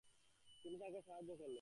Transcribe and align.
তিনি 0.63 0.77
তাকে 0.77 0.99
সাহায্য 1.01 1.31
করেন। 1.31 1.49